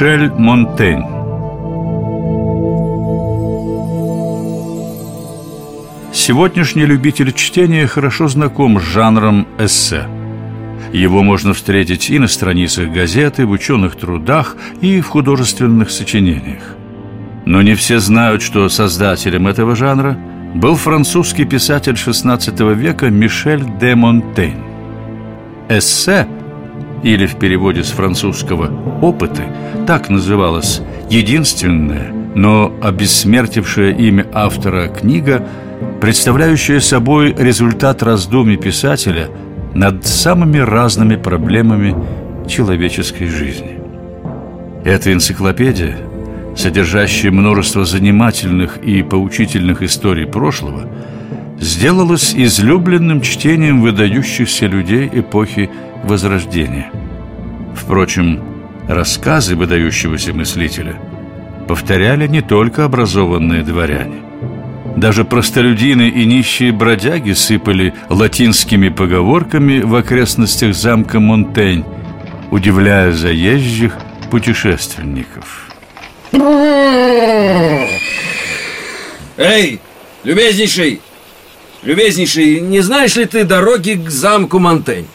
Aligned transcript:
Мишель 0.00 0.30
Монтень 0.30 1.02
Сегодняшний 6.12 6.86
любитель 6.86 7.32
чтения 7.32 7.88
хорошо 7.88 8.28
знаком 8.28 8.78
с 8.78 8.84
жанром 8.84 9.48
эссе. 9.58 10.06
Его 10.92 11.24
можно 11.24 11.52
встретить 11.52 12.10
и 12.10 12.20
на 12.20 12.28
страницах 12.28 12.92
газеты, 12.92 13.44
в 13.44 13.50
ученых 13.50 13.96
трудах, 13.96 14.56
и 14.80 15.00
в 15.00 15.08
художественных 15.08 15.90
сочинениях. 15.90 16.76
Но 17.44 17.60
не 17.62 17.74
все 17.74 17.98
знают, 17.98 18.40
что 18.40 18.68
создателем 18.68 19.48
этого 19.48 19.74
жанра 19.74 20.16
был 20.54 20.76
французский 20.76 21.44
писатель 21.44 21.94
XVI 21.94 22.72
века 22.72 23.10
Мишель 23.10 23.64
де 23.80 23.96
Монтень. 23.96 24.62
Эссе, 25.68 26.28
или 27.02 27.26
в 27.26 27.36
переводе 27.36 27.84
с 27.84 27.90
французского 27.90 28.70
«опыты», 29.00 29.42
так 29.86 30.08
называлась 30.08 30.82
единственная, 31.10 32.12
но 32.34 32.72
обессмертившая 32.82 33.92
имя 33.92 34.26
автора 34.32 34.88
книга– 34.88 35.46
представляющая 36.00 36.80
собой 36.80 37.34
результат 37.36 38.02
раздумий 38.02 38.56
писателя 38.56 39.28
над 39.74 40.06
самыми 40.06 40.58
разными 40.58 41.16
проблемами 41.16 41.94
человеческой 42.48 43.26
жизни. 43.26 43.78
Эта 44.84 45.12
энциклопедия, 45.12 45.98
содержащая 46.56 47.30
множество 47.30 47.84
занимательных 47.84 48.78
и 48.78 49.02
поучительных 49.02 49.82
историй 49.82 50.26
прошлого, 50.26 50.88
сделалась 51.60 52.34
излюбленным 52.34 53.20
чтением 53.20 53.82
выдающихся 53.82 54.66
людей 54.66 55.08
эпохи 55.12 55.70
Возрождения. 56.04 56.92
Впрочем, 57.74 58.40
рассказы 58.86 59.56
выдающегося 59.56 60.32
мыслителя 60.32 60.94
повторяли 61.66 62.28
не 62.28 62.40
только 62.40 62.84
образованные 62.84 63.62
дворяне. 63.62 64.20
Даже 64.96 65.24
простолюдины 65.24 66.08
и 66.08 66.24
нищие 66.24 66.72
бродяги 66.72 67.32
сыпали 67.32 67.94
латинскими 68.08 68.88
поговорками 68.88 69.80
в 69.80 69.94
окрестностях 69.94 70.74
замка 70.74 71.20
Монтень, 71.20 71.84
удивляя 72.50 73.12
заезжих 73.12 73.96
путешественников. 74.30 75.68
Эй, 79.36 79.80
любезнейший! 80.24 81.00
Любезнейший, 81.82 82.60
не 82.60 82.80
знаешь 82.80 83.16
ли 83.16 83.24
ты 83.24 83.44
дороги 83.44 83.92
к 83.92 84.10
замку 84.10 84.58
Монтень? 84.58 85.06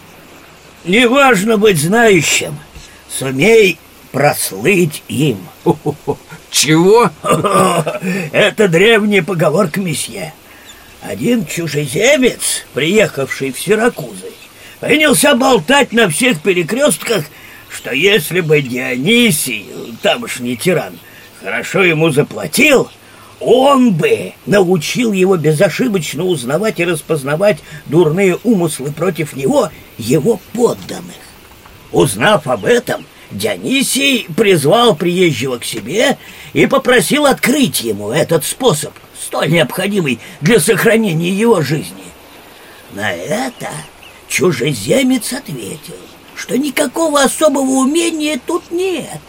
Не 0.86 1.08
важно 1.08 1.58
быть 1.58 1.78
знающим. 1.78 2.58
Сумей 3.10 3.78
прослыть 4.12 5.04
им. 5.08 5.38
Чего? 6.52 7.10
Это 8.32 8.68
древняя 8.68 9.24
поговорка 9.24 9.82
месье. 9.82 10.34
Один 11.02 11.46
чужеземец, 11.46 12.66
приехавший 12.74 13.52
в 13.52 13.60
Сиракузы, 13.60 14.32
принялся 14.80 15.36
болтать 15.36 15.92
на 15.92 16.08
всех 16.10 16.42
перекрестках, 16.42 17.26
что 17.70 17.92
если 17.92 18.40
бы 18.40 18.62
Дионисий, 18.62 19.68
тамошний 20.02 20.56
тиран, 20.56 20.98
хорошо 21.42 21.84
ему 21.84 22.10
заплатил, 22.12 22.90
он 23.46 23.94
бы 23.94 24.34
научил 24.46 25.12
его 25.12 25.36
безошибочно 25.38 26.24
узнавать 26.24 26.80
и 26.80 26.86
распознавать 26.86 27.60
дурные 27.86 28.38
умыслы 28.44 28.92
против 28.92 29.36
него, 29.36 29.70
его 29.98 30.40
подданных. 30.54 31.16
Узнав 31.92 32.48
об 32.48 32.66
этом, 32.66 33.06
Дионисий 33.32 34.28
призвал 34.36 34.96
приезжего 34.96 35.58
к 35.58 35.66
себе 35.66 36.18
и 36.54 36.66
попросил 36.68 37.26
открыть 37.26 37.82
ему 37.82 38.12
этот 38.12 38.46
способ, 38.46 38.94
столь 39.20 39.52
необходимый 39.52 40.20
для 40.42 40.60
сохранения 40.60 41.32
его 41.32 41.62
жизни. 41.62 42.04
На 42.94 43.12
это 43.12 43.70
чужеземец 44.28 45.34
ответил, 45.34 45.98
что 46.36 46.58
никакого 46.58 47.22
особого 47.22 47.72
умения 47.72 48.40
тут 48.46 48.72
нет. 48.72 49.20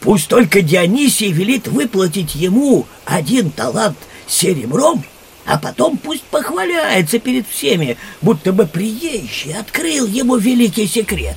Пусть 0.00 0.28
только 0.28 0.62
Дионисий 0.62 1.32
велит 1.32 1.68
выплатить 1.68 2.34
ему 2.34 2.86
один 3.04 3.50
талант 3.50 3.96
серебром— 4.26 5.04
а 5.46 5.58
потом 5.58 5.96
пусть 5.96 6.24
похваляется 6.24 7.20
перед 7.20 7.46
всеми, 7.48 7.96
будто 8.20 8.52
бы 8.52 8.66
приезжий 8.66 9.54
открыл 9.54 10.06
ему 10.06 10.36
великий 10.36 10.88
секрет. 10.88 11.36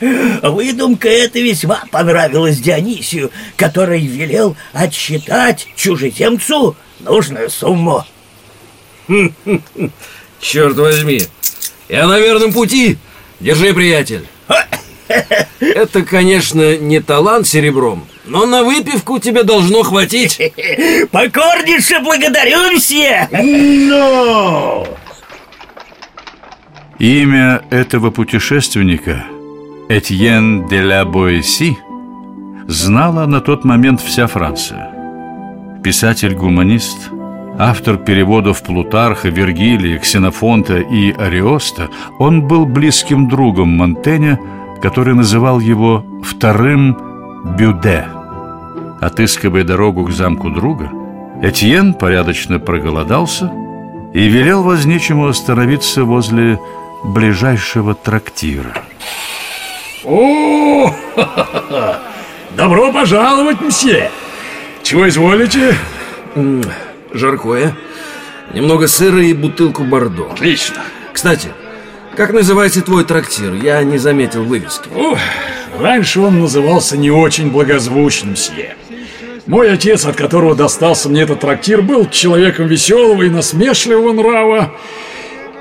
Выдумка 0.42 1.08
эта 1.08 1.40
весьма 1.40 1.82
понравилась 1.90 2.60
Дионисию, 2.60 3.32
который 3.56 4.06
велел 4.06 4.56
отсчитать 4.72 5.66
чужеземцу 5.74 6.76
нужную 7.00 7.50
сумму. 7.50 8.06
Черт 10.40 10.76
возьми, 10.76 11.22
я 11.88 12.06
на 12.06 12.20
верном 12.20 12.52
пути. 12.52 12.98
Держи, 13.40 13.74
приятель. 13.74 14.26
Это, 15.60 16.02
конечно, 16.02 16.76
не 16.78 17.00
талант 17.00 17.46
серебром, 17.46 18.06
но 18.24 18.46
на 18.46 18.64
выпивку 18.64 19.18
тебе 19.18 19.42
должно 19.42 19.82
хватить. 19.82 20.40
Покорнейше 21.10 22.00
благодарю, 22.00 22.78
все. 22.78 23.28
Но! 23.30 24.86
Имя 26.98 27.62
этого 27.70 28.10
путешественника, 28.10 29.24
Этьен 29.88 30.66
де 30.66 30.82
ла 30.82 31.04
Боэси, 31.04 31.76
знала 32.68 33.26
на 33.26 33.40
тот 33.40 33.64
момент 33.64 34.00
вся 34.00 34.26
Франция. 34.26 34.92
Писатель-гуманист, 35.82 37.08
автор 37.58 37.96
переводов 37.96 38.62
Плутарха, 38.62 39.28
Вергилия, 39.28 39.98
Ксенофонта 39.98 40.78
и 40.78 41.10
Ариоста, 41.12 41.88
он 42.18 42.42
был 42.42 42.66
близким 42.66 43.28
другом 43.28 43.70
Монтэня– 43.70 44.38
который 44.82 45.14
называл 45.14 45.60
его 45.60 46.04
вторым 46.22 46.96
Бюде. 47.56 48.06
Отыскивая 49.00 49.64
дорогу 49.64 50.04
к 50.04 50.12
замку 50.12 50.50
друга, 50.50 50.90
Этьен 51.42 51.94
порядочно 51.94 52.58
проголодался 52.58 53.50
и 54.12 54.28
велел 54.28 54.62
возничему 54.62 55.26
остановиться 55.26 56.04
возле 56.04 56.58
ближайшего 57.04 57.94
трактира. 57.94 58.74
О, 60.04 60.94
добро 62.56 62.92
пожаловать, 62.92 63.60
мсье! 63.60 64.10
Чего 64.82 65.08
изволите? 65.08 65.74
Жаркое, 67.12 67.74
немного 68.52 68.86
сыра 68.86 69.22
и 69.22 69.32
бутылку 69.32 69.84
бордо. 69.84 70.30
Отлично. 70.32 70.82
Кстати, 71.12 71.52
как 72.16 72.32
называется 72.32 72.82
твой 72.82 73.04
трактир? 73.04 73.54
Я 73.54 73.82
не 73.82 73.98
заметил 73.98 74.44
вывески. 74.44 74.88
Ух, 74.94 75.18
раньше 75.78 76.20
он 76.20 76.40
назывался 76.40 76.96
не 76.96 77.10
очень 77.10 77.50
благозвучным, 77.50 78.36
сье. 78.36 78.76
Мой 79.46 79.72
отец, 79.72 80.04
от 80.04 80.16
которого 80.16 80.54
достался 80.54 81.08
мне 81.08 81.22
этот 81.22 81.40
трактир, 81.40 81.82
был 81.82 82.08
человеком 82.08 82.66
веселого 82.66 83.22
и 83.22 83.30
насмешливого 83.30 84.12
нрава. 84.12 84.72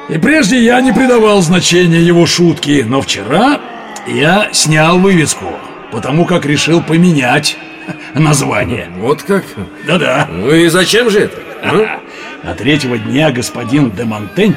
И 0.09 0.17
прежде 0.17 0.63
я 0.63 0.81
не 0.81 0.91
придавал 0.91 1.41
значения 1.41 2.01
его 2.01 2.25
шутки, 2.25 2.83
но 2.87 3.01
вчера 3.01 3.61
я 4.07 4.49
снял 4.51 4.99
вывеску, 4.99 5.45
потому 5.91 6.25
как 6.25 6.45
решил 6.45 6.81
поменять 6.81 7.57
название. 8.13 8.89
Вот 8.97 9.23
как? 9.23 9.43
Да-да. 9.87 10.27
Ну 10.31 10.51
и 10.51 10.67
зачем 10.67 11.09
же 11.09 11.21
это? 11.21 11.37
А? 11.63 12.01
А 12.41 12.53
третьего 12.53 12.97
дня 12.97 13.31
господин 13.31 13.91
де 13.91 14.05
Монтень 14.05 14.55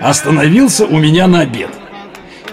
остановился 0.00 0.86
у 0.86 0.98
меня 0.98 1.26
на 1.26 1.40
обед. 1.40 1.70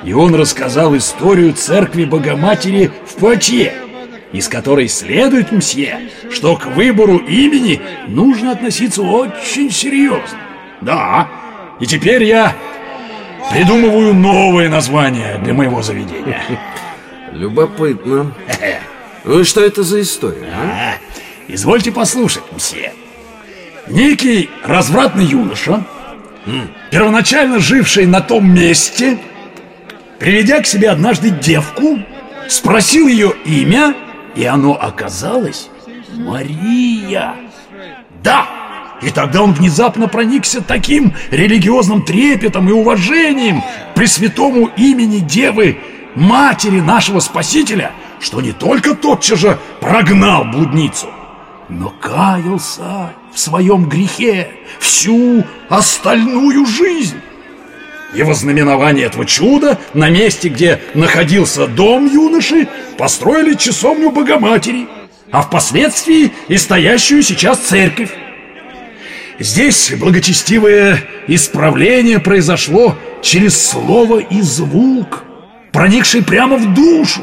И 0.03 0.13
он 0.13 0.33
рассказал 0.35 0.95
историю 0.97 1.53
церкви 1.53 2.05
Богоматери 2.05 2.91
в 3.05 3.15
Пуатье, 3.15 3.73
из 4.31 4.47
которой 4.47 4.88
следует, 4.88 5.51
мсье, 5.51 6.09
что 6.31 6.55
к 6.55 6.67
выбору 6.67 7.17
имени 7.17 7.81
нужно 8.07 8.51
относиться 8.51 9.03
очень 9.03 9.69
серьезно. 9.69 10.39
Да, 10.81 11.27
и 11.79 11.85
теперь 11.85 12.23
я 12.23 12.55
придумываю 13.51 14.13
новое 14.13 14.69
название 14.69 15.39
для 15.43 15.53
моего 15.53 15.81
заведения. 15.81 16.41
Любопытно. 17.31 18.33
Ну 19.23 19.41
и 19.41 19.43
что 19.43 19.61
это 19.61 19.83
за 19.83 20.01
история? 20.01 20.51
А? 20.51 20.93
Извольте 21.47 21.91
послушать, 21.91 22.41
мсье. 22.51 22.91
Некий 23.88 24.49
развратный 24.63 25.25
юноша 25.25 25.85
первоначально 26.89 27.59
живший 27.59 28.05
на 28.05 28.21
том 28.21 28.53
месте, 28.53 29.17
приведя 30.19 30.61
к 30.61 30.67
себе 30.67 30.89
однажды 30.89 31.29
девку, 31.29 31.99
спросил 32.47 33.07
ее 33.07 33.33
имя, 33.45 33.95
и 34.35 34.45
оно 34.45 34.73
оказалось 34.73 35.69
Мария. 36.13 37.35
Да! 38.23 38.45
И 39.01 39.09
тогда 39.09 39.41
он 39.41 39.53
внезапно 39.53 40.07
проникся 40.07 40.61
таким 40.61 41.13
религиозным 41.31 42.03
трепетом 42.03 42.69
и 42.69 42.71
уважением 42.71 43.63
при 43.95 44.05
святому 44.05 44.69
имени 44.77 45.19
Девы, 45.19 45.79
матери 46.13 46.79
нашего 46.79 47.19
Спасителя, 47.19 47.91
что 48.19 48.41
не 48.41 48.51
только 48.51 48.93
тотчас 48.93 49.39
же 49.39 49.57
прогнал 49.79 50.45
блудницу, 50.45 51.07
но 51.67 51.89
каялся 51.99 53.11
в 53.33 53.39
своем 53.39 53.87
грехе 53.87 54.49
всю 54.79 55.45
остальную 55.69 56.65
жизнь. 56.65 57.17
И 58.13 58.23
во 58.23 58.33
знаменование 58.33 59.05
этого 59.05 59.25
чуда 59.25 59.79
на 59.93 60.09
месте, 60.09 60.49
где 60.49 60.81
находился 60.93 61.67
дом 61.67 62.07
юноши, 62.07 62.67
построили 62.97 63.53
часовню 63.55 64.11
Богоматери, 64.11 64.87
а 65.31 65.41
впоследствии 65.41 66.31
и 66.49 66.57
стоящую 66.57 67.23
сейчас 67.23 67.59
церковь. 67.59 68.11
Здесь 69.39 69.93
благочестивое 69.97 71.03
исправление 71.27 72.19
произошло 72.19 72.97
через 73.21 73.59
слово 73.65 74.19
и 74.19 74.41
звук, 74.41 75.23
проникший 75.71 76.21
прямо 76.21 76.57
в 76.57 76.73
душу. 76.73 77.21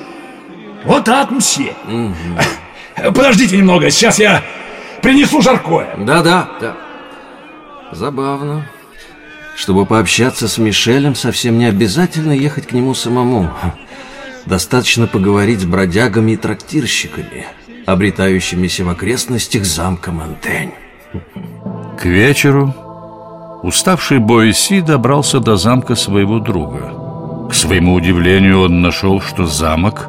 Вот 0.84 1.04
так, 1.04 1.30
мсье. 1.30 1.74
Угу. 1.86 3.12
Подождите 3.12 3.56
немного, 3.58 3.90
сейчас 3.90 4.18
я 4.18 4.42
принесу 5.02 5.42
жаркое. 5.42 5.96
Да-да, 5.98 6.48
да. 6.60 6.76
Забавно. 7.92 8.68
Чтобы 9.56 9.86
пообщаться 9.86 10.46
с 10.46 10.58
Мишелем, 10.58 11.14
совсем 11.14 11.58
не 11.58 11.66
обязательно 11.66 12.32
ехать 12.32 12.66
к 12.68 12.72
нему 12.72 12.94
самому. 12.94 13.50
Достаточно 14.46 15.06
поговорить 15.06 15.60
с 15.60 15.64
бродягами 15.64 16.32
и 16.32 16.36
трактирщиками, 16.36 17.46
обретающимися 17.86 18.84
в 18.84 18.88
окрестностях 18.88 19.64
замка 19.64 20.12
Монтень. 20.12 20.72
К 22.00 22.04
вечеру 22.04 22.74
уставший 23.62 24.18
Боиси 24.18 24.80
добрался 24.80 25.40
до 25.40 25.56
замка 25.56 25.96
своего 25.96 26.38
друга. 26.38 27.48
К 27.50 27.54
своему 27.54 27.94
удивлению 27.94 28.62
он 28.62 28.80
нашел, 28.80 29.20
что 29.20 29.46
замок 29.46 30.08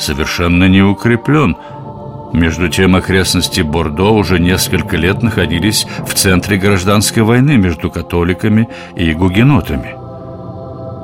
совершенно 0.00 0.64
не 0.64 0.82
укреплен– 0.82 1.56
между 2.32 2.68
тем, 2.68 2.96
окрестности 2.96 3.60
Бордо 3.60 4.10
уже 4.10 4.38
несколько 4.38 4.96
лет 4.96 5.22
находились 5.22 5.86
в 6.06 6.14
центре 6.14 6.56
гражданской 6.56 7.22
войны 7.22 7.56
между 7.56 7.90
католиками 7.90 8.68
и 8.96 9.12
гугенотами. 9.14 9.96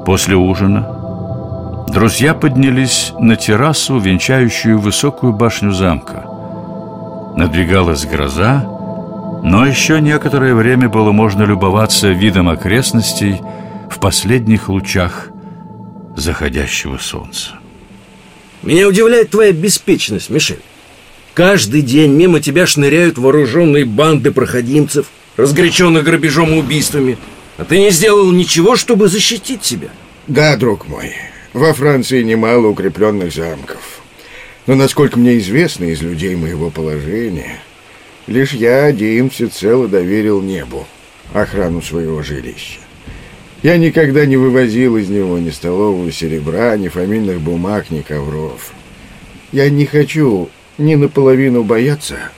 После 0.05 0.37
ужина 0.37 1.85
друзья 1.89 2.35
поднялись 2.35 3.13
на 3.19 3.37
террасу, 3.37 3.99
венчающую 3.99 4.79
высокую 4.79 5.33
башню 5.33 5.73
замка. 5.73 6.25
Надвигалась 7.37 8.05
гроза, 8.05 8.65
но 9.43 9.67
еще 9.67 10.01
некоторое 10.01 10.55
время 10.55 10.89
было 10.89 11.13
можно 11.13 11.43
любоваться 11.43 12.09
видом 12.09 12.49
окрестностей 12.49 13.41
в 13.91 13.99
последних 13.99 14.69
лучах 14.69 15.29
заходящего 16.17 16.99
солнца. 16.99 17.53
Меня 18.63 18.89
удивляет 18.89 19.31
твоя 19.31 19.53
беспечность, 19.53 20.31
Мишель. 20.31 20.61
Каждый 21.35 21.83
день 21.83 22.13
мимо 22.13 22.41
тебя 22.41 22.65
шныряют 22.65 23.19
вооруженные 23.19 23.85
банды 23.85 24.31
проходимцев, 24.31 25.07
разгоряченных 25.37 26.05
грабежом 26.05 26.55
и 26.55 26.59
убийствами. 26.59 27.19
А 27.57 27.65
ты 27.65 27.79
не 27.81 27.91
сделал 27.91 28.31
ничего, 28.31 28.77
чтобы 28.77 29.09
защитить 29.09 29.65
себя. 29.65 29.89
Да, 30.29 30.57
друг 30.57 30.87
мой, 30.87 31.13
во 31.53 31.75
Франции 31.75 32.23
немало 32.23 32.69
укрепленных 32.69 33.35
замков. 33.35 34.01
Но, 34.67 34.77
насколько 34.77 35.19
мне 35.19 35.39
известно 35.39 35.85
из 35.85 36.03
людей 36.03 36.37
моего 36.37 36.71
положения, 36.71 37.61
лишь 38.29 38.53
я 38.53 38.85
один 38.85 39.29
всецело 39.29 39.89
доверил 39.89 40.41
небу 40.41 40.87
охрану 41.33 41.83
своего 41.83 42.23
жилища. 42.23 42.79
Я 43.63 43.77
никогда 43.77 44.25
не 44.25 44.37
вывозил 44.37 44.97
из 44.97 45.09
него 45.09 45.39
ни 45.39 45.51
столового 45.51 46.13
серебра, 46.13 46.77
ни 46.77 46.89
фамильных 46.89 47.41
бумаг, 47.41 47.91
ни 47.91 48.03
ковров. 48.03 48.73
Я 49.53 49.69
не 49.69 49.87
хочу 49.87 50.49
ни 50.79 50.95
наполовину 50.95 51.63
бояться, 51.63 52.31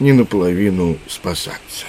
ни 0.00 0.12
наполовину 0.12 0.98
спасаться. 1.06 1.86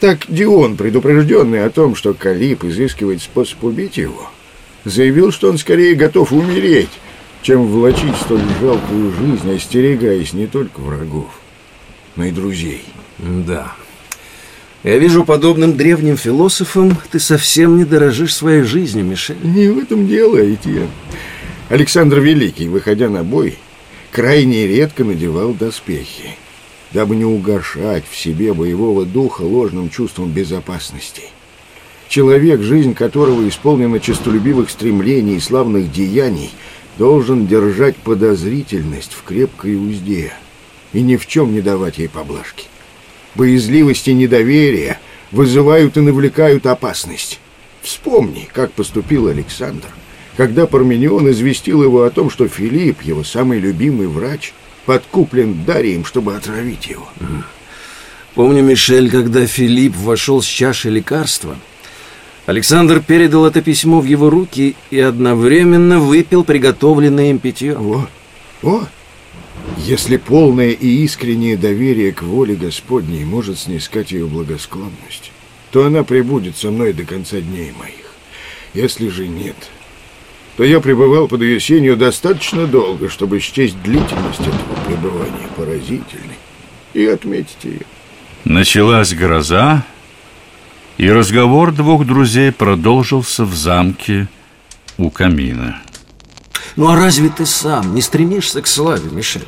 Так 0.00 0.26
Дион, 0.28 0.76
предупрежденный 0.76 1.64
о 1.64 1.70
том, 1.70 1.94
что 1.94 2.12
Калип 2.12 2.64
изыскивает 2.64 3.22
способ 3.22 3.62
убить 3.62 3.96
его, 3.96 4.28
заявил, 4.84 5.30
что 5.30 5.48
он 5.48 5.58
скорее 5.58 5.94
готов 5.94 6.32
умереть, 6.32 6.90
чем 7.42 7.66
влачить 7.66 8.16
столь 8.16 8.42
жалкую 8.60 9.12
жизнь, 9.12 9.54
остерегаясь 9.54 10.32
не 10.32 10.46
только 10.46 10.80
врагов, 10.80 11.28
но 12.16 12.24
и 12.24 12.30
друзей. 12.30 12.84
Да. 13.18 13.74
Я 14.82 14.98
вижу, 14.98 15.24
подобным 15.24 15.76
древним 15.76 16.16
философам 16.16 16.98
ты 17.12 17.20
совсем 17.20 17.78
не 17.78 17.84
дорожишь 17.84 18.34
своей 18.34 18.62
жизнью, 18.62 19.04
Мишель. 19.04 19.36
Не 19.44 19.68
в 19.68 19.78
этом 19.78 20.08
дело, 20.08 20.38
Этьен. 20.38 20.88
Александр 21.68 22.18
Великий, 22.18 22.66
выходя 22.66 23.08
на 23.08 23.22
бой, 23.22 23.58
крайне 24.12 24.66
редко 24.66 25.04
надевал 25.04 25.54
доспехи, 25.54 26.36
дабы 26.92 27.16
не 27.16 27.24
угошать 27.24 28.04
в 28.08 28.16
себе 28.16 28.52
боевого 28.52 29.06
духа 29.06 29.42
ложным 29.42 29.88
чувством 29.88 30.30
безопасности. 30.30 31.22
Человек, 32.08 32.60
жизнь 32.60 32.94
которого 32.94 33.48
исполнена 33.48 33.98
честолюбивых 33.98 34.68
стремлений 34.68 35.36
и 35.36 35.40
славных 35.40 35.90
деяний, 35.90 36.50
должен 36.98 37.46
держать 37.46 37.96
подозрительность 37.96 39.14
в 39.14 39.22
крепкой 39.22 39.76
узде 39.76 40.34
и 40.92 41.00
ни 41.00 41.16
в 41.16 41.26
чем 41.26 41.54
не 41.54 41.62
давать 41.62 41.96
ей 41.96 42.10
поблажки. 42.10 42.66
Боязливость 43.34 44.08
и 44.08 44.12
недоверие 44.12 44.98
вызывают 45.30 45.96
и 45.96 46.00
навлекают 46.00 46.66
опасность. 46.66 47.40
Вспомни, 47.80 48.46
как 48.52 48.72
поступил 48.72 49.28
Александр 49.28 49.88
когда 50.36 50.66
Парменион 50.66 51.30
известил 51.30 51.82
его 51.82 52.04
о 52.04 52.10
том, 52.10 52.30
что 52.30 52.48
Филипп, 52.48 53.02
его 53.02 53.24
самый 53.24 53.58
любимый 53.58 54.06
врач, 54.06 54.52
подкуплен 54.86 55.64
Дарием, 55.64 56.04
чтобы 56.04 56.34
отравить 56.36 56.86
его. 56.86 57.08
Помню, 58.34 58.62
Мишель, 58.62 59.10
когда 59.10 59.46
Филипп 59.46 59.94
вошел 59.96 60.40
с 60.40 60.46
чашей 60.46 60.90
лекарства, 60.90 61.56
Александр 62.46 63.00
передал 63.00 63.46
это 63.46 63.62
письмо 63.62 64.00
в 64.00 64.04
его 64.04 64.30
руки 64.30 64.74
и 64.90 64.98
одновременно 64.98 66.00
выпил 66.00 66.42
приготовленное 66.42 67.30
им 67.30 67.38
питье. 67.38 67.76
Вот, 67.76 68.08
вот. 68.62 68.88
Если 69.78 70.16
полное 70.16 70.70
и 70.70 71.04
искреннее 71.04 71.56
доверие 71.56 72.12
к 72.12 72.22
воле 72.22 72.56
Господней 72.56 73.24
может 73.24 73.58
снискать 73.58 74.10
ее 74.10 74.26
благосклонность, 74.26 75.30
то 75.70 75.84
она 75.84 76.02
пребудет 76.02 76.56
со 76.56 76.70
мной 76.70 76.92
до 76.92 77.04
конца 77.04 77.40
дней 77.40 77.72
моих. 77.78 78.12
Если 78.74 79.08
же 79.08 79.28
нет, 79.28 79.56
то 80.56 80.64
я 80.64 80.80
пребывал 80.80 81.28
под 81.28 81.42
ее 81.42 81.60
сенью 81.60 81.96
достаточно 81.96 82.66
долго, 82.66 83.08
чтобы 83.08 83.40
счесть 83.40 83.80
длительность 83.82 84.40
этого 84.40 84.74
пребывания 84.86 85.48
поразительной 85.56 86.38
и 86.94 87.06
отметить 87.06 87.64
ее. 87.64 87.82
Началась 88.44 89.14
гроза, 89.14 89.84
и 90.98 91.10
разговор 91.10 91.72
двух 91.72 92.04
друзей 92.04 92.52
продолжился 92.52 93.44
в 93.44 93.54
замке 93.54 94.28
у 94.98 95.10
камина. 95.10 95.80
Ну 96.76 96.88
а 96.88 96.96
разве 96.96 97.28
ты 97.28 97.46
сам 97.46 97.94
не 97.94 98.02
стремишься 98.02 98.62
к 98.62 98.66
славе, 98.66 99.10
Мишель? 99.10 99.46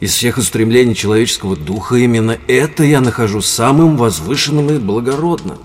Из 0.00 0.12
всех 0.12 0.36
устремлений 0.38 0.94
человеческого 0.94 1.56
духа 1.56 1.96
именно 1.96 2.36
это 2.48 2.84
я 2.84 3.00
нахожу 3.00 3.40
самым 3.40 3.96
возвышенным 3.96 4.70
и 4.70 4.78
благородным. 4.78 5.58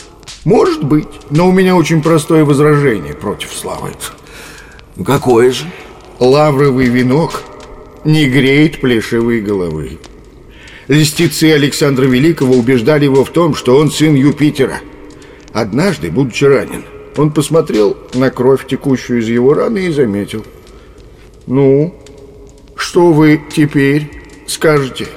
Может 0.46 0.84
быть, 0.84 1.08
но 1.30 1.48
у 1.48 1.52
меня 1.52 1.76
очень 1.76 2.02
простое 2.02 2.46
возражение 2.46 3.14
против 3.14 3.52
славы. 3.54 3.92
Какое 5.06 5.52
же? 5.52 5.66
Лавровый 6.20 6.88
венок 6.88 7.44
не 8.04 8.28
греет 8.28 8.82
плешивые 8.82 9.42
головы. 9.42 10.00
Листицы 10.88 11.54
Александра 11.54 12.06
Великого 12.06 12.56
убеждали 12.56 13.06
его 13.06 13.24
в 13.24 13.30
том, 13.30 13.56
что 13.56 13.78
он 13.78 13.92
сын 13.92 14.14
Юпитера. 14.14 14.80
Однажды, 15.54 16.12
будучи 16.12 16.44
ранен, 16.44 16.84
он 17.18 17.32
посмотрел 17.32 17.98
на 18.14 18.30
кровь, 18.30 18.68
текущую 18.68 19.20
из 19.20 19.30
его 19.30 19.54
раны, 19.54 19.88
и 19.88 19.92
заметил. 19.92 20.46
«Ну, 21.48 21.96
что 22.76 23.12
вы 23.12 23.42
теперь 23.54 24.10
скажете? 24.48 25.08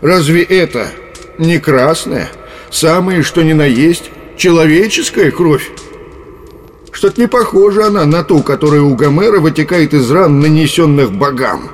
Разве 0.00 0.42
это 0.42 0.88
не 1.38 1.58
красная, 1.58 2.28
самое 2.70 3.22
что 3.22 3.42
ни 3.42 3.52
на 3.52 3.66
есть, 3.66 4.10
человеческая 4.36 5.30
кровь?» 5.30 5.70
Что-то 7.00 7.18
не 7.18 7.28
похожа 7.28 7.86
она 7.86 8.04
на 8.04 8.22
ту, 8.22 8.42
которая 8.42 8.82
у 8.82 8.94
Гомера 8.94 9.40
вытекает 9.40 9.94
из 9.94 10.10
ран, 10.10 10.38
нанесенных 10.40 11.10
богам. 11.10 11.70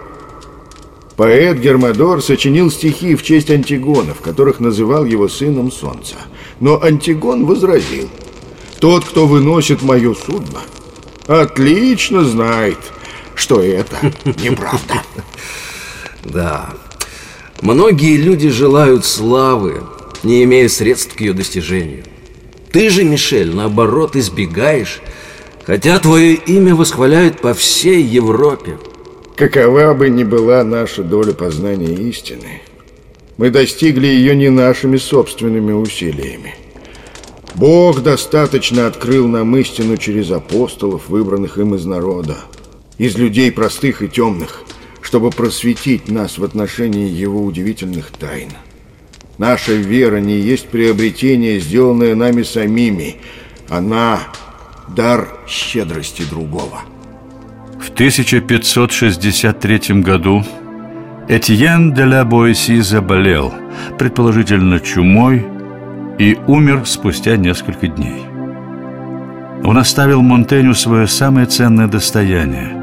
Поэт 1.16 1.59
Гермодор 1.59 2.23
сочинил 2.23 2.71
стихи 2.71 3.16
в 3.16 3.25
честь 3.25 3.50
Антигона, 3.50 4.14
в 4.14 4.21
которых 4.21 4.61
называл 4.61 5.04
его 5.04 5.26
сыном 5.26 5.73
солнца. 5.73 6.14
Но 6.61 6.80
Антигон 6.80 7.45
возразил. 7.45 8.09
Тот, 8.78 9.04
кто 9.04 9.26
выносит 9.26 9.83
мое 9.83 10.14
судно, 10.14 10.61
отлично 11.26 12.23
знает, 12.23 12.78
что 13.35 13.61
это 13.61 13.97
неправда. 14.40 15.02
Да, 16.23 16.71
многие 17.62 18.16
люди 18.16 18.49
желают 18.49 19.04
славы, 19.04 19.83
не 20.23 20.45
имея 20.45 20.68
средств 20.68 21.16
к 21.16 21.21
ее 21.21 21.33
достижению. 21.33 22.04
Ты 22.76 22.90
же, 22.90 23.04
Мишель, 23.04 23.54
наоборот, 23.54 24.16
избегаешь, 24.16 25.00
хотя 25.64 25.99
твое 25.99 26.35
имя 26.35 26.75
восхваляют 26.75 27.40
по 27.40 27.54
всей 27.54 28.02
Европе. 28.02 28.76
какова 29.35 29.95
бы 29.95 30.11
ни 30.11 30.25
была 30.25 30.62
наша 30.62 31.02
доля 31.02 31.33
познания 31.33 31.95
истины, 32.11 32.61
мы 33.38 33.49
достигли 33.49 34.09
ее 34.09 34.37
не 34.37 34.50
нашими 34.50 34.99
собственными 34.99 35.73
усилиями. 35.73 36.54
Бог 37.54 38.02
достаточно 38.02 38.87
открыл 38.87 39.26
нам 39.26 39.56
истину 39.56 39.97
через 39.97 40.30
апостолов, 40.30 41.09
выбранных 41.09 41.56
им 41.56 41.75
из 41.76 41.87
народа, 41.87 42.37
из 42.99 43.16
людей 43.16 43.50
простых 43.52 44.02
и 44.02 44.09
темных, 44.09 44.64
чтобы 45.00 45.30
просветить 45.30 46.11
нас 46.11 46.37
в 46.37 46.45
отношении 46.45 47.09
его 47.09 47.42
удивительных 47.42 48.11
тайн. 48.11 48.50
Наша 49.38 49.73
вера 49.73 50.16
не 50.16 50.38
есть 50.38 50.69
приобретение, 50.69 51.61
сделанное 51.61 52.14
нами 52.14 52.43
самими. 52.43 53.16
Она– 53.69 54.21
дар 54.97 55.28
щедрости 55.47 56.23
другого. 56.31 56.81
В 57.81 57.90
1563 57.90 60.02
году 60.02 60.45
Этьен 61.28 61.93
де 61.93 62.05
ла 62.05 62.25
Боэси 62.25 62.81
заболел, 62.81 63.52
предположительно 63.99 64.81
чумой, 64.81 65.45
и 66.19 66.38
умер 66.47 66.87
спустя 66.87 67.37
несколько 67.37 67.88
дней. 67.88 68.23
Он 69.64 69.76
оставил 69.76 70.23
Монтеню 70.23 70.75
свое 70.75 71.07
самое 71.07 71.47
ценное 71.47 71.88
достояние 71.88 72.83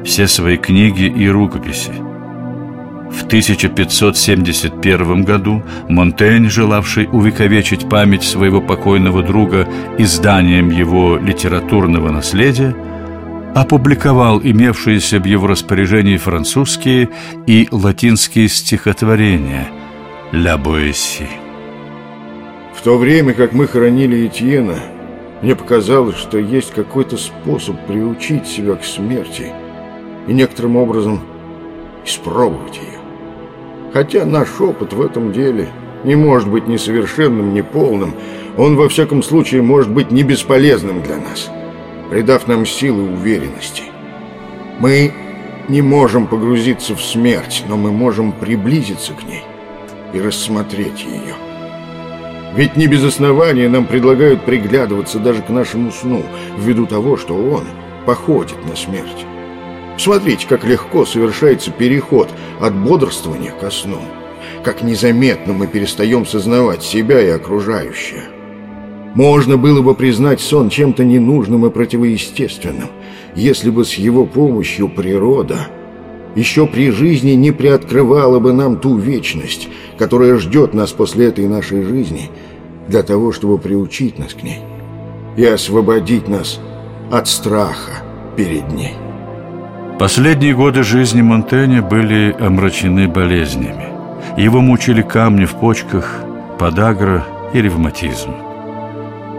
–все 0.04 0.28
свои 0.28 0.58
книги 0.58 1.04
и 1.04 1.28
рукописи. 1.28 1.92
В 3.14 3.26
1571 3.26 5.24
году 5.24 5.62
Монтень, 5.88 6.50
желавший 6.50 7.08
увековечить 7.10 7.88
память 7.88 8.24
своего 8.24 8.60
покойного 8.60 9.22
друга 9.22 9.68
изданием 9.98 10.70
его 10.70 11.16
литературного 11.16 12.10
наследия, 12.10 12.74
опубликовал 13.54 14.40
имевшиеся 14.42 15.20
в 15.20 15.24
его 15.24 15.46
распоряжении 15.46 16.16
французские 16.16 17.08
и 17.46 17.68
латинские 17.70 18.48
стихотворения 18.48 19.68
«Ля 20.32 20.58
Боэси». 20.58 21.28
В 22.74 22.82
то 22.82 22.98
время, 22.98 23.32
как 23.32 23.52
мы 23.52 23.68
хоронили 23.68 24.26
Этьена, 24.26 24.78
мне 25.40 25.54
показалось, 25.54 26.16
что 26.16 26.38
есть 26.38 26.72
какой-то 26.72 27.16
способ 27.16 27.76
приучить 27.86 28.46
себя 28.46 28.74
к 28.74 28.84
смерти 28.84 29.52
и 30.26 30.32
некоторым 30.32 30.76
образом 30.76 31.20
испробовать 32.04 32.76
ее. 32.76 33.03
Хотя 33.94 34.26
наш 34.26 34.60
опыт 34.60 34.92
в 34.92 35.00
этом 35.00 35.32
деле 35.32 35.68
не 36.04 36.16
может 36.16 36.50
быть 36.50 36.68
ни 36.68 36.76
совершенным, 36.76 37.54
ни 37.54 37.62
полным, 37.62 38.12
он 38.58 38.76
во 38.76 38.90
всяком 38.90 39.22
случае 39.22 39.62
может 39.62 39.90
быть 39.90 40.10
не 40.10 40.22
бесполезным 40.22 41.02
для 41.02 41.16
нас– 41.16 41.50
придав 42.10 42.46
нам 42.46 42.66
силы 42.66 43.02
уверенности. 43.02 43.82
Мы 44.78 45.12
не 45.68 45.82
можем 45.82 46.26
погрузиться 46.26 46.94
в 46.94 47.02
смерть, 47.02 47.64
но 47.68 47.76
мы 47.76 47.90
можем 47.90 48.32
приблизиться 48.32 49.12
к 49.12 49.24
ней 49.24 49.42
и 50.12 50.20
рассмотреть 50.20 51.04
ее. 51.04 51.34
Ведь 52.54 52.76
не 52.76 52.86
без 52.86 53.02
основания 53.02 53.68
нам 53.68 53.86
предлагают 53.86 54.44
приглядываться 54.44 55.18
даже 55.18 55.42
к 55.42 55.48
нашему 55.48 55.90
сну, 55.90 56.22
ввиду 56.56 56.86
того, 56.86 57.16
что 57.16 57.34
он 57.34 57.64
походит 58.06 58.64
на 58.68 58.76
смерть. 58.76 59.26
Смотрите, 59.96 60.46
как 60.48 60.64
легко 60.64 61.04
совершается 61.04 61.70
переход 61.70 62.28
от 62.60 62.74
бодрствования 62.74 63.52
ко 63.52 63.70
сну, 63.70 64.00
как 64.64 64.82
незаметно 64.82 65.52
мы 65.52 65.66
перестаем 65.66 66.26
сознавать 66.26 66.82
себя 66.82 67.20
и 67.20 67.28
окружающее. 67.28 68.24
Можно 69.14 69.56
было 69.56 69.80
бы 69.80 69.94
признать 69.94 70.40
сон 70.40 70.68
чем-то 70.68 71.04
ненужным 71.04 71.64
и 71.66 71.70
противоестественным, 71.70 72.88
если 73.36 73.70
бы 73.70 73.84
с 73.84 73.94
его 73.94 74.26
помощью 74.26 74.88
природа 74.88 75.68
еще 76.34 76.66
при 76.66 76.90
жизни 76.90 77.32
не 77.32 77.52
приоткрывала 77.52 78.40
бы 78.40 78.52
нам 78.52 78.80
ту 78.80 78.96
вечность, 78.96 79.68
которая 79.98 80.36
ждет 80.38 80.74
нас 80.74 80.90
после 80.90 81.28
этой 81.28 81.46
нашей 81.46 81.84
жизни, 81.84 82.30
для 82.88 83.02
того, 83.02 83.32
чтобы 83.32 83.58
приучить 83.58 84.18
нас 84.18 84.34
к 84.34 84.42
ней 84.42 84.60
и 85.36 85.44
освободить 85.44 86.28
нас 86.28 86.60
от 87.10 87.28
страха 87.28 88.02
перед 88.36 88.70
ней. 88.72 88.94
Последние 90.04 90.54
годы 90.54 90.82
жизни 90.82 91.22
Монтэня 91.22 91.80
были 91.80 92.36
омрачены 92.38 93.08
болезнями. 93.08 93.86
Его 94.36 94.60
мучили 94.60 95.00
камни 95.00 95.46
в 95.46 95.54
почках, 95.54 96.20
подагра 96.58 97.24
и 97.54 97.62
ревматизм. 97.62 98.34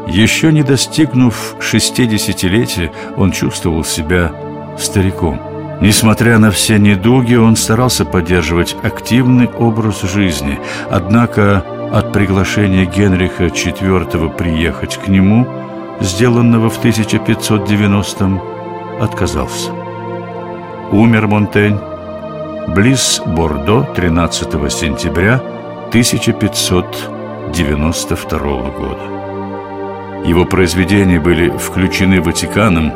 Еще 0.07 0.51
не 0.51 0.63
достигнув 0.63 1.55
шестидесятилетия, 1.59 2.91
он 3.15 3.31
чувствовал 3.31 3.83
себя 3.83 4.31
стариком. 4.79 5.39
Несмотря 5.81 6.39
на 6.39 6.49
все 6.49 6.79
недуги, 6.79 7.35
он 7.35 7.57
старался 7.57 8.03
поддерживать 8.03 8.75
активный 8.81 9.47
образ 9.47 10.01
жизни. 10.01 10.57
Однако 10.89 11.63
от 11.93 12.11
приглашения 12.11 12.85
Генриха 12.85 13.45
IV 13.45 14.35
приехать 14.35 14.97
к 14.97 15.09
нему, 15.09 15.47
сделанного 16.01 16.71
в 16.71 16.83
1590-м, 16.83 18.41
отказался. 18.99 19.84
Умер 20.95 21.27
Монтень 21.27 21.77
близ 22.69 23.21
Бордо 23.25 23.83
13 23.97 24.53
сентября 24.71 25.41
1592 25.89 28.39
года. 28.69 29.03
Его 30.25 30.45
произведения 30.45 31.19
были 31.19 31.49
включены 31.49 32.21
Ватиканом 32.21 32.93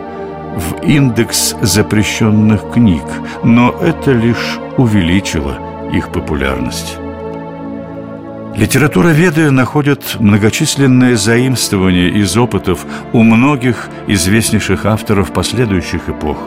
в 0.55 0.81
индекс 0.81 1.57
запрещенных 1.61 2.71
книг, 2.71 3.03
но 3.43 3.75
это 3.81 4.13
лишь 4.13 4.57
увеличило 4.77 5.59
их 5.93 6.13
популярность. 6.13 6.95
Литературоведы 8.55 9.51
находят 9.51 10.15
многочисленные 10.21 11.17
заимствования 11.17 12.07
из 12.07 12.37
опытов 12.37 12.85
у 13.11 13.23
многих 13.23 13.89
известнейших 14.07 14.85
авторов 14.85 15.33
последующих 15.33 16.07
эпох. 16.07 16.37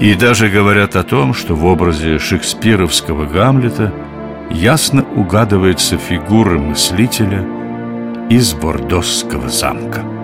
И 0.00 0.14
даже 0.14 0.48
говорят 0.48 0.96
о 0.96 1.02
том, 1.02 1.34
что 1.34 1.54
в 1.54 1.64
образе 1.64 2.18
шекспировского 2.18 3.26
Гамлета 3.26 3.92
ясно 4.50 5.04
угадывается 5.14 5.98
фигура 5.98 6.58
мыслителя– 6.58 7.46
из 8.28 8.52
Бордосского 8.52 9.48
замка. 9.48 10.17